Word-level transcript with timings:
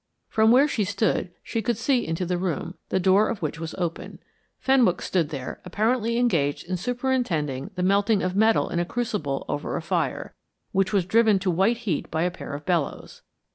From 0.29 0.49
where 0.49 0.67
she 0.67 0.83
stood 0.83 1.29
she 1.43 1.61
could 1.61 1.77
see 1.77 2.07
into 2.07 2.25
the 2.25 2.39
room, 2.39 2.73
the 2.89 2.99
door 2.99 3.29
of 3.29 3.43
which 3.43 3.59
was 3.59 3.75
open. 3.75 4.17
Fenwick 4.57 4.99
stood 4.99 5.29
there 5.29 5.61
apparently 5.63 6.17
engaged 6.17 6.65
in 6.67 6.75
superintending 6.75 7.69
the 7.75 7.83
melting 7.83 8.23
of 8.23 8.35
metal 8.35 8.67
in 8.69 8.79
a 8.79 8.85
crucible 8.85 9.45
over 9.47 9.75
a 9.77 9.81
fire, 9.83 10.33
which 10.71 10.91
was 10.91 11.05
driven 11.05 11.37
to 11.37 11.51
white 11.51 11.77
heat 11.85 12.09
by 12.09 12.23
a 12.23 12.31
pair 12.31 12.55
of 12.55 12.65
bellows. 12.65 13.21